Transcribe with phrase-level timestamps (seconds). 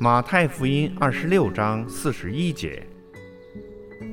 [0.00, 2.86] 马太福音二十六章四十一节，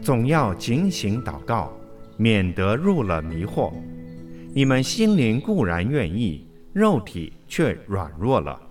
[0.01, 1.73] 总要警醒祷告，
[2.17, 3.71] 免得入了迷惑。
[4.53, 8.61] 你们心灵固然愿意，肉体却软弱了。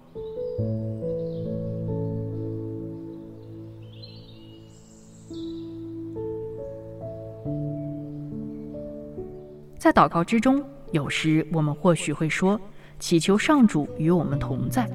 [9.78, 12.58] 在祷告之中，有时我们或许会说，
[13.04, 14.88] 祈求上主与我们同在。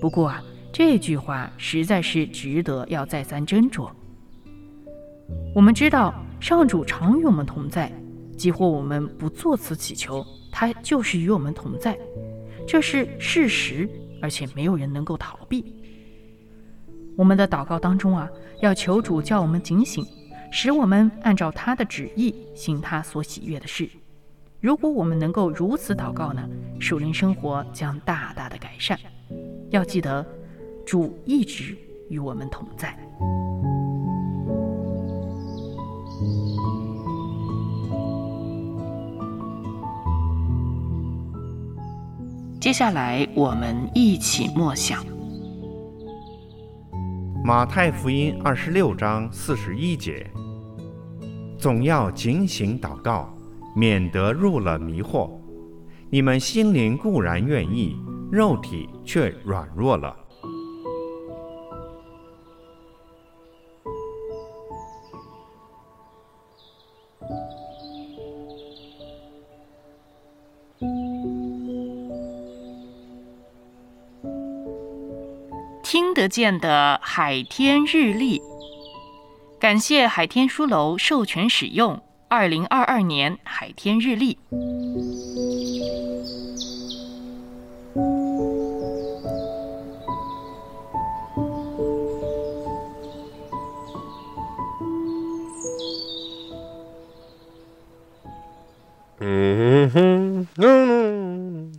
[0.00, 0.40] 不过啊。
[0.70, 3.90] 这句话实在是值得要再三斟酌。
[5.52, 7.90] 我们知道上主常与我们同在，
[8.36, 11.98] 几乎我们不作此祈求，他就是与我们同在，
[12.64, 13.88] 这是事实，
[14.22, 15.64] 而且没有人能够逃避。
[17.16, 20.06] 我们的祷告当中啊，要求主叫我们警醒，
[20.52, 23.88] 使我们按照他的旨意行他所喜悦的事。
[24.60, 26.48] 如果我们能够如此祷告呢，
[26.80, 28.98] 属灵生活将大大的改善。
[29.70, 30.24] 要记得。
[30.90, 31.76] 主一直
[32.08, 32.98] 与我们同在。
[42.58, 45.04] 接下来，我们一起默想
[47.44, 50.26] 《马太福音》二十六章四十一节
[51.60, 53.28] ：“总要警醒祷告，
[53.78, 55.30] 免得入了迷惑。
[56.10, 57.96] 你们心灵固然愿意，
[58.32, 60.16] 肉体却软弱了。”
[75.84, 78.42] 听得见的海天日历，
[79.58, 84.36] 感谢海天书楼授权使用二零二二年海天日历。
[99.20, 101.72] 嗯哼，嗯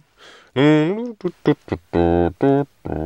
[0.55, 2.99] 嗯，嘟嘟嘟嘟嘟嘟。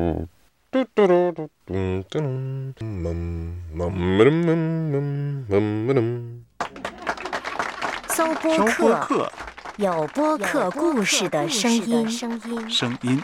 [8.15, 9.31] 搜播客，
[9.77, 12.07] 有播客故事的声音。
[12.69, 13.19] 声音。